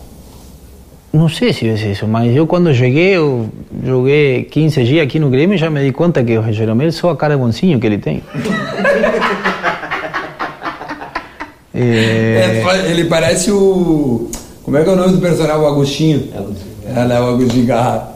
[1.18, 3.50] Não sei se é isso, mas eu quando cheguei, eu
[3.84, 7.10] joguei 15 dias aqui no Grêmio e já me di conta que o Jeromel só
[7.10, 8.22] a cara bonzinho que ele tem.
[11.80, 14.32] Eh, É, ele parece o.
[14.64, 15.62] Como é que é o nome do personagem?
[15.62, 16.28] O Agostinho.
[16.84, 17.20] É, né?
[17.22, 18.16] O Agostinho Garra.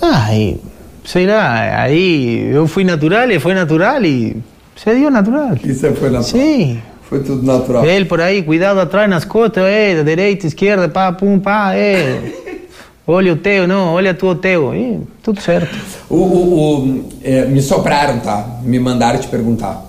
[0.00, 0.56] Ai,
[1.04, 4.38] sei lá, aí eu fui natural e foi natural e
[4.74, 5.50] se dio natural.
[5.62, 6.80] Isso foi na Sim.
[7.14, 7.84] Foi tudo natural.
[7.86, 12.20] Ele por aí, cuidado atrás nas costas, é, da direita, esquerda, pá, pum, pá, é.
[13.06, 14.74] Olha o teu, não, olha tu o teu.
[14.74, 15.76] E tudo certo.
[16.08, 18.60] O, o- o- é, me sopraram, tá?
[18.62, 19.84] Me mandaram te perguntar.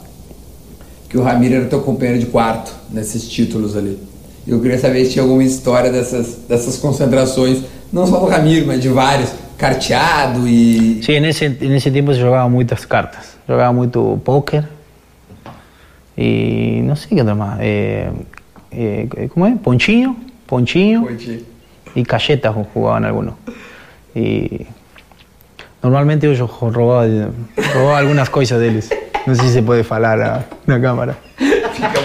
[1.08, 3.98] Que o Ramiro era teu companheiro de quarto nesses títulos ali.
[4.46, 7.60] Eu queria saber se tinha alguma história dessas, dessas concentrações,
[7.92, 9.30] não só do Ramiro, mas de vários.
[9.58, 11.02] Carteado e.
[11.02, 13.38] Sim, nesse, nesse tempo se jogava muitas cartas.
[13.48, 14.68] Jogava muito póquer.
[16.18, 17.60] E não sei o que mais.
[17.60, 18.10] É,
[18.72, 19.56] é, como é?
[19.56, 21.08] Ponchinho, ponchinho.
[21.96, 23.36] y cachetas jugaban algunos.
[24.14, 24.68] Y
[25.82, 27.08] normalmente yo robaba,
[27.74, 28.90] robaba algunas cosas de ellos.
[29.26, 31.16] No sé si se puede falar a la cámara.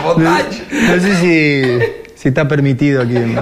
[0.04, 0.44] Vontade.
[0.70, 3.38] No sé si, si está permitido aquí en,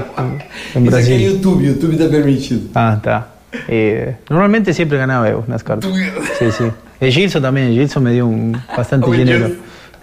[0.75, 1.21] en Brasil.
[1.21, 2.61] YouTube, YouTube tá permitido.
[2.75, 3.29] Ah, está.
[3.69, 5.91] Eh, normalmente siempre ganaba yo las cartas.
[6.39, 6.65] Sí, sí.
[7.01, 9.51] El Gilson también, el Gilson me dio un, bastante dinero.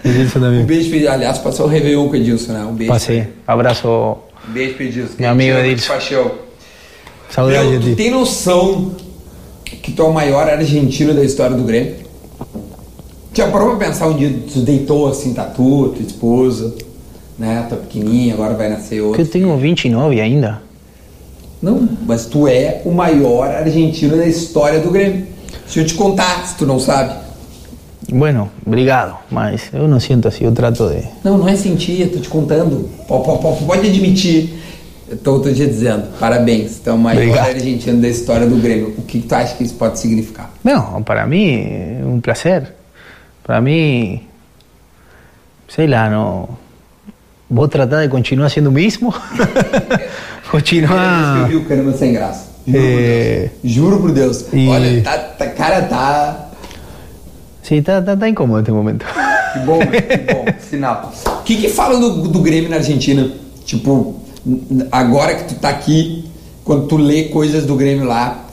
[0.10, 0.39] Edilson.
[0.39, 2.63] Gilson Um beijo, aliás, passou o Réveillon com o Edilson, né?
[2.63, 2.91] Um beijo.
[2.94, 3.30] Pasé.
[3.48, 4.18] Abrazo.
[4.48, 5.13] Um beijo pro Edilson.
[5.20, 5.94] Meu amigo Edilson.
[5.94, 6.32] Paixão.
[7.30, 8.91] Saudades Meu, de tu tem noção
[9.65, 11.96] que tu é o maior argentino da história do Grêmio?
[13.34, 16.74] Já parou pra pensar um dia, tu deitou assim, tá tu, tua esposa,
[17.38, 17.65] né?
[17.68, 19.26] Tua pequenininha, agora vai nascer Que eu outra.
[19.26, 20.62] tenho 29 ainda.
[21.62, 25.28] Não, mas tu é o maior argentino da história do Grêmio.
[25.68, 27.24] Se eu te contar, se tu não sabe.
[28.12, 31.04] Bueno, obrigado, mas eu não sinto assim, eu trato de...
[31.24, 32.88] Não, não é sentir, eu tô te contando.
[33.08, 34.54] Pode admitir.
[35.08, 36.80] Eu tô, tô te dizendo, parabéns.
[36.84, 37.48] Tu é o maior Obrigado.
[37.50, 38.94] argentino da história do Grêmio.
[38.98, 40.52] O que, tu acha que isso pode significar?
[40.63, 41.50] No, para mí
[42.00, 42.74] es un placer.
[43.44, 44.24] Para mí,
[45.68, 46.50] sei lá, no.
[47.48, 49.13] Vos tratás de continuar siendo mismo.
[50.50, 51.52] continuar.
[51.52, 52.56] Eu vi o sem graça.
[52.68, 53.50] Juro, É.
[53.62, 53.74] por Deus.
[53.76, 54.46] Juro por Deus.
[54.52, 56.44] E- Olha, tá, tá, cara, tá.
[57.67, 59.06] Sí, está, está, está incómodo este momento.
[59.54, 60.45] Que bom, que bom.
[60.69, 61.12] Sinal.
[61.39, 63.32] O que que falam do, do Grêmio na Argentina?
[63.65, 64.15] Tipo,
[64.91, 66.25] agora que tu tá aqui,
[66.63, 68.45] quando tu lê coisas do Grêmio lá,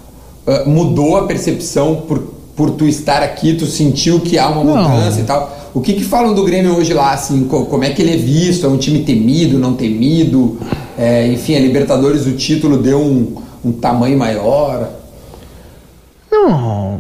[0.47, 2.21] ah, mudou a percepção por,
[2.57, 3.53] por tu estar aqui?
[3.55, 4.89] Tu sentiu que há uma Não.
[4.89, 5.59] mudança e tal?
[5.75, 7.45] O que que falam do Grêmio hoje lá, assim?
[7.45, 8.65] co- Como é que ele é visto?
[8.65, 10.59] É um time temido, não temido?
[10.99, 14.89] É, enfim, a Libertadores, o título deu um, um tamanho maior.
[16.31, 16.99] Não,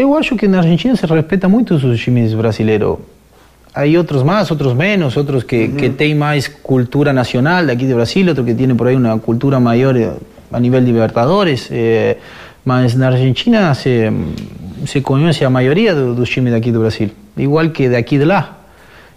[0.00, 2.98] eu acho que na Argentina se respeita muito os times brasileiros.
[3.74, 8.26] Há outros mais, outros menos, outros que, que têm mais cultura nacional daqui do Brasil,
[8.28, 10.10] outros que têm por aí uma cultura maior eh,
[10.52, 11.68] a nível de Libertadores.
[11.70, 12.16] eh,
[12.64, 14.10] mas na Argentina se,
[14.84, 18.56] se conhece a maioria do- dos times daqui do Brasil, igual que daqui de lá.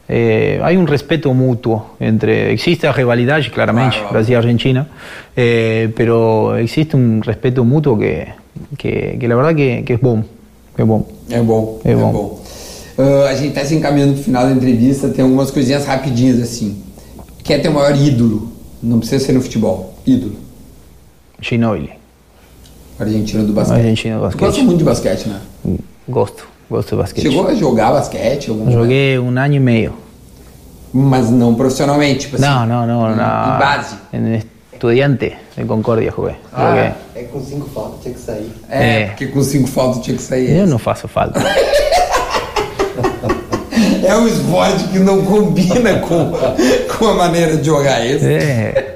[0.07, 4.13] Eh, hay un respeto mutuo entre existe la rivalidad claramente Claro.
[4.13, 4.87] Brasil y Argentina
[5.37, 8.27] eh, pero existe un respeto mutuo que,
[8.77, 10.21] que, que la verdad que, que es bom
[10.81, 12.11] es bom É bom, É é, bom.
[12.11, 12.39] bom.
[12.97, 16.81] Ah, a gente tá se encaminhando pro final da entrevista, tem algumas coisinhas rapidinhas assim.
[17.43, 18.51] Quer ter o maior ídolo?
[18.83, 19.93] Não precisa ser no futebol.
[20.05, 20.35] Ídolo.
[21.41, 21.91] Ginóbili
[22.99, 23.77] Argentino do basquete.
[23.77, 24.41] Argentino do Tu basquete.
[24.47, 25.39] gosta muito de basquete, né?
[26.07, 28.49] gosto gosto de basquete Chegou a jogar basquete?
[28.49, 28.77] Algum momento?
[28.79, 29.93] jogué un año y medio
[30.93, 32.45] Mas não profissionalmente, tipo assim.
[32.45, 33.95] no no no em- na- Em base.
[34.13, 34.35] en
[34.73, 38.51] estudiante de Concordia jugué Ah, É com cinco faltas, tinha que sair.
[38.69, 39.05] É, É.
[39.07, 40.51] porque com cinco faltas tinha que sair.
[40.51, 40.69] Esse.
[40.69, 41.39] no faço falta
[44.03, 46.31] É um esporte que não combina com,
[46.97, 48.25] com a maneira de jogar esse.
[48.25, 48.95] Eh,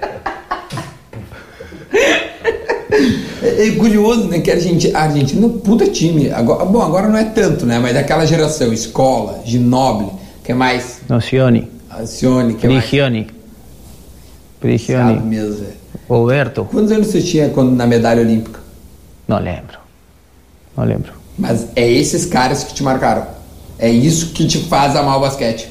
[3.43, 4.39] É, é curioso, né?
[4.39, 6.31] Que a Argentina, a Argentina é puta time.
[6.31, 7.77] Agora, bom, agora não é tanto, né?
[7.79, 10.09] Mas daquela geração, escola, Ginóbili,
[10.43, 10.99] que é mais?
[11.07, 12.85] Nocioni Alcione, que é mais?
[14.65, 15.73] Prigioni Sabe mesmo, velho.
[16.09, 18.59] Roberto Quantos anos você tinha quando na medalha olímpica?
[19.27, 19.77] no lembro
[20.77, 23.27] no lembro Mas é esses caras que te marcaram.
[23.77, 25.67] É isso que te faz amar o basquete.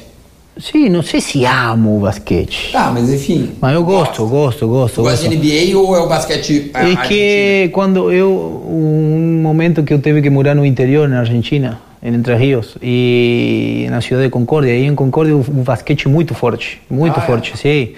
[0.57, 2.69] Sim, não sei se amo o basquete.
[2.71, 3.51] Tá, mas enfim.
[3.59, 5.01] Mas eu gosto, gosto, gosto.
[5.01, 5.29] Gosta gosto.
[5.29, 5.35] de
[5.71, 10.29] NBA ou é o basquete É que quando eu um momento que eu tive que
[10.29, 14.95] morar no interior na Argentina, em Entre Rios e na cidade de Concórdia, aí em
[14.95, 17.25] Concórdia o basquete muito forte, muito Ah, é?
[17.25, 17.93] forte, sim.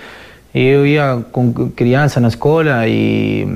[0.60, 3.48] Eu ia com criança na escola e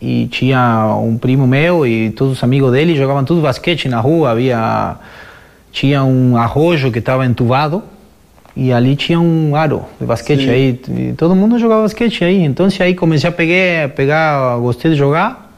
[0.00, 4.32] e tinha um primo meu e todos os amigos dele jogavam tudo basquete na rua,
[4.32, 4.96] havia
[5.70, 7.82] tinha um arrojo que estava entubado
[8.56, 10.50] e ali tinha um aro de basquete Sim.
[10.50, 14.96] aí e todo mundo jogava basquete aí então aí comecei a pegar pegar gostei de
[14.96, 15.50] jogar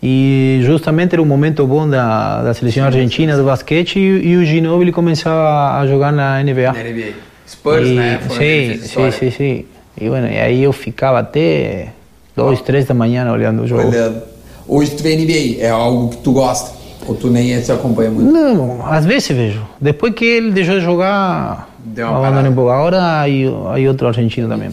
[0.00, 4.44] e justamente era um momento bom da, da seleção argentina do basquete e, e o
[4.44, 7.12] Ginóbili começava a jogar na NBA Na NBA.
[7.48, 8.20] Spurs, e, né?
[8.30, 9.64] Sim, sim, sim, sim.
[10.00, 11.88] E bueno, e aí eu ficava até
[12.36, 13.88] duas, três da manhã olhando o jogo.
[13.88, 14.22] Olhando.
[14.66, 16.72] Hoje tu vê NBA, é algo que tu gosta?
[17.06, 18.30] Ou tu nem se acompanha muito?
[18.32, 19.60] Não, às vezes vejo.
[19.80, 22.50] Depois que ele deixou de jogar, Deu uma parada.
[22.52, 22.70] pouco.
[22.70, 24.70] Agora aí, aí outro argentino também.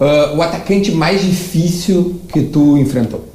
[0.00, 3.26] Ah, o atacante mais difícil que tu enfrentou?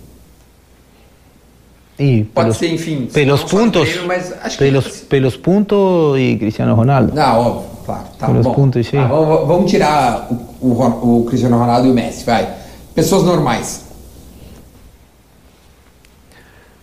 [2.00, 3.08] E Pode pelos, ser, enfim.
[3.14, 7.14] pelos pontos, treino, mas acho que- pelos, pelos pontos e Cristiano Ronaldo.
[7.16, 8.04] Ah, óbvio, claro.
[8.18, 8.54] Tá Pelos bom.
[8.54, 8.98] pontos, sim.
[8.98, 12.56] Tá, vamos, vamos tirar o, o o Cristiano Ronaldo e o Messi, vai.
[12.94, 13.86] Pessoas normais.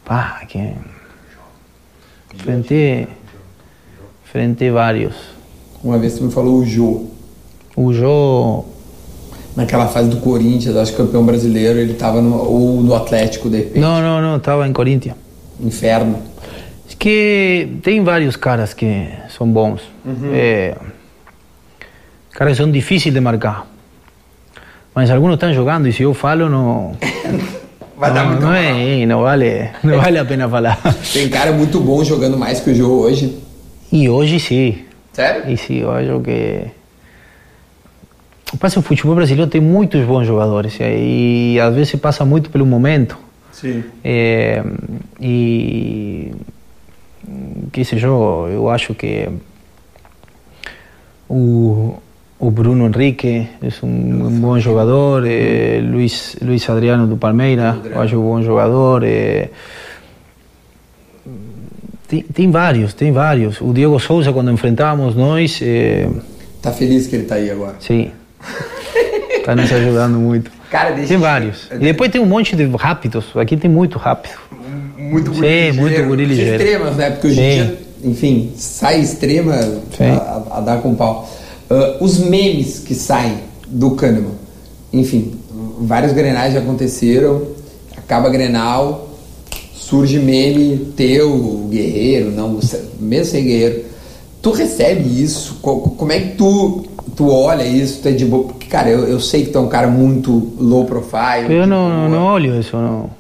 [0.04, 0.74] Pá, que...
[2.36, 3.08] Frente,
[4.24, 5.14] frente vários.
[5.82, 7.06] Uma vez tu me falou o Jô.
[7.76, 8.64] O Jô,
[9.58, 13.56] Naquela fase do Corinthians, acho que campeão brasileiro, ele tava no, ou no Atlético, de
[13.56, 13.80] repente.
[13.80, 15.16] não, não, não, estava em Corinthians.
[15.60, 16.22] Inferno.
[16.96, 19.82] Que tem vários caras que são bons.
[20.32, 20.76] É,
[22.38, 23.66] caras que são difíceis de marcar.
[24.94, 26.96] Mas alguns estão jogando e se eu falo não.
[27.98, 28.64] Vai dar não, muita não, moral.
[28.64, 30.79] é, não vale, não vale a pena falar.
[31.12, 33.37] Tem cara muito bom jogando mais que o Jô hoje.
[33.90, 34.85] E hoje sim.
[35.12, 35.51] Sério?
[35.51, 36.66] E sim, eu acho que.
[38.61, 43.18] Passa o futebol brasileiro tem muitos bons jogadores e às vezes passa muito pelo momento.
[43.51, 43.83] Sim.
[44.05, 44.62] É,
[45.20, 46.33] e
[47.72, 49.29] que sei eu, eu acho que
[51.29, 51.98] o,
[52.40, 58.01] o Bruno Henrique é um, um bom jogador, é, Luiz, Luiz Adriano do Palmeiras, eu
[58.01, 59.03] acho um bom jogador.
[59.05, 59.48] É,
[62.07, 63.61] tem, tem vários, tem vários.
[63.61, 66.09] O Diego Souza, quando enfrentávamos nós, é,
[66.62, 67.77] Tá feliz que ele tá aí agora.
[67.81, 68.11] sim.
[69.44, 70.51] Tá nos ajudando muito.
[70.70, 71.70] Cara, deixa Tem vários.
[71.72, 73.24] E depois tem um monte de rápidos.
[73.35, 74.35] Aqui tem muito rápido.
[74.98, 75.77] Muito Sim, guri ligeiro.
[75.81, 76.62] muito guri ligeiro.
[76.62, 77.11] Extremas, né?
[77.12, 77.57] Porque hoje em Sim.
[77.64, 79.55] dia, enfim, sai extrema
[79.96, 80.05] Sim.
[80.11, 80.16] a,
[80.51, 81.27] a- a dar com pau.
[81.70, 84.33] Ah, os memes que saem do Kahneman.
[84.92, 85.35] Enfim,
[85.81, 87.42] vários grenais já aconteceram.
[87.96, 89.09] Acaba Grenal,
[89.74, 92.59] surge meme teu, guerreiro, não,
[92.98, 93.85] mesmo sem guerreiro.
[94.40, 95.59] Tu recebe isso?
[95.61, 98.00] Co- Como é que tu, tu olha isso?
[98.00, 98.44] Tu é de boa?
[98.44, 101.52] Porque, cara, eu, eu sei que tu é um cara muito low profile.
[101.54, 102.09] Eu não, boa.
[102.09, 103.11] não olho isso, não.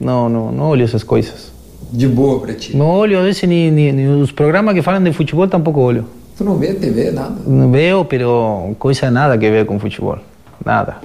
[0.00, 1.52] Não, não, não olho essas coisas.
[1.92, 2.76] De boa pra ti.
[2.76, 6.04] Não olho, a veces ni, ni, ni os programas que falam de futebol tampoco olho.
[6.36, 7.36] Tu não vê TV, nada?
[7.46, 10.18] Não veo, pero coisa nada que ver com futebol.
[10.64, 10.96] Nada.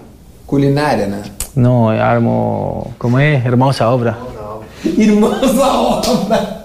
[0.48, 1.22] Culinária, né?
[1.56, 3.36] No, armo, como é?
[3.36, 4.18] Hermosa obra.
[4.98, 6.60] Irmãos da obra.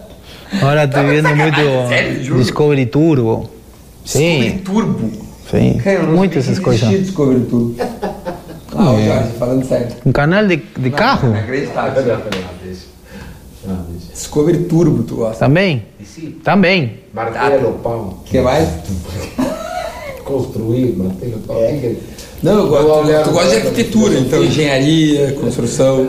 [0.53, 2.41] Estoy viendo sacanagem, sério, muito juro.
[2.41, 3.51] Discovery Turbo.
[4.05, 5.11] Discovery Sim, Turbo.
[5.51, 5.81] sim.
[5.83, 6.89] Cara, não Muitas essas coisas.
[6.89, 7.75] Discovery Turbo.
[8.77, 9.87] Ah, ô Jorge, falando sério.
[10.05, 12.19] Um canal de, de carro Inacreditável.
[14.15, 15.45] Discovery Turbo, tu gosta.
[15.45, 15.83] também?
[16.45, 16.95] Também.
[17.13, 18.21] Martelo, pau.
[18.21, 18.69] O que mais?
[20.25, 21.57] Construir, martelo, pau.
[21.63, 21.95] É.
[22.43, 26.07] Não, eu gosto, Eu tu, tu gosta de arquitetura, então engenharia, construção.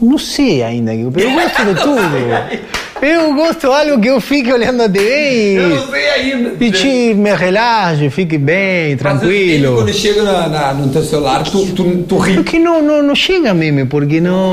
[0.00, 2.68] Não sei ainda, eu gosto de tudo.
[3.00, 6.64] Eu gosto de algo que eu fique olhando a TV e, sei ainda.
[6.64, 9.76] e te, me relaxe, fique bem, tranquilo.
[9.76, 12.34] Quando chega na, na- no teu celular, tu, tu, tu ri.
[12.34, 14.50] Porque não, não, não chega meme, porque não.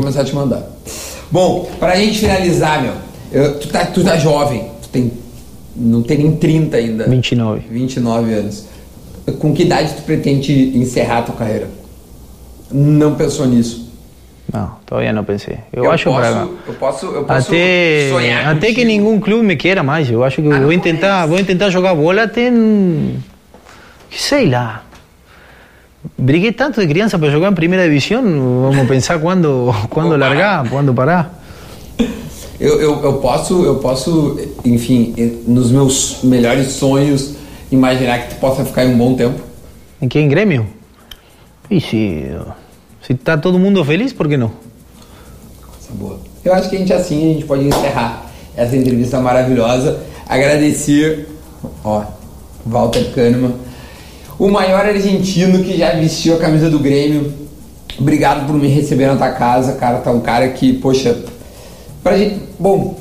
[0.00, 0.58] Começar a te mandar.
[0.60, 1.28] Vou começar a te mandar.
[1.30, 2.92] Bom, pra gente finalizar, meu,
[3.32, 5.12] eu- tu, tá, tu tá jovem, tu tem,
[5.76, 7.04] não tem nem 30 ainda.
[7.06, 7.62] 29.
[7.70, 8.64] 29 anos.
[9.38, 11.68] Com que idade tu pretende encerrar a tua carreira?
[12.72, 13.86] Não pensou nisso?
[14.50, 15.58] Não, todavía não pensei.
[15.70, 16.26] Eu, Eu acho posso-
[16.66, 20.10] eu posso- eu posso até sonhar até que nenhum clube me queira mais.
[20.10, 22.50] Eu acho que Ah, vou tentar, vou tentar jogar bola até.
[24.10, 24.84] Sei lá.
[26.16, 28.22] Briguei tanto de criança para jogar em primeira divisão.
[28.22, 30.16] Vamos pensar quando, parar.
[30.16, 31.42] largar, quando parar.
[32.60, 35.14] Eu, eu, eu posso, eu posso, enfim,
[35.46, 37.34] nos meus melhores sonhos,
[37.70, 39.40] imaginar que tu possa ficar um bom tempo.
[40.02, 40.18] Em que?
[40.18, 40.66] Em Grêmio?
[41.70, 42.24] E se.
[43.06, 44.50] Se tá todo mundo feliz, por que não?
[45.62, 46.20] Coisa boa.
[46.44, 50.00] Eu acho que a gente assim a gente pode encerrar essa entrevista maravilhosa.
[50.28, 51.28] Agradecer,
[51.84, 52.04] ó,
[52.66, 53.54] Walter Kahneman,
[54.38, 57.32] o maior argentino que já vestiu a camisa do Grêmio.
[57.98, 59.98] Obrigado por me receber na tua casa, cara.
[59.98, 61.16] Tá um cara que, poxa,
[62.02, 62.40] pra gente.
[62.58, 62.96] Bom,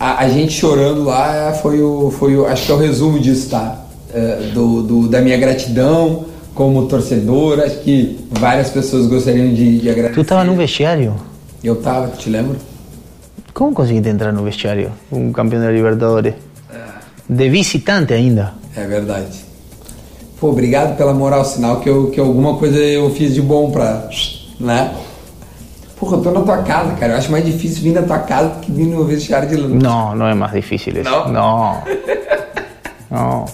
[0.00, 2.46] a, a gente chorando lá foi o, foi o.
[2.46, 3.84] Acho que é o resumo disso, tá?
[4.14, 6.24] É, do, do- da minha gratidão
[6.54, 7.60] como torcedor.
[7.60, 10.14] Acho que várias pessoas gostariam de, de agradecer.
[10.14, 11.14] Tu estava no vestiário?
[11.62, 12.56] Eu tava, te lembra?
[13.52, 14.92] Como conseguiste entrar no vestiário?
[15.12, 16.34] Um campeão da Libertadores.
[17.28, 18.54] De visitante ainda.
[18.74, 19.47] É verdade.
[20.40, 24.08] Pô, obrigado pela moral, sinal que, eu, que alguma coisa eu fiz de bom pra.
[24.60, 24.94] né?
[25.98, 27.14] Porra, eu tô na tua casa, cara.
[27.14, 29.68] Eu acho mais difícil vir na tua casa do que vir no vestiário de lã.
[29.68, 31.10] No, no es más difícil eso.
[31.10, 31.28] ¿No?
[31.28, 31.82] No.
[33.10, 33.46] No.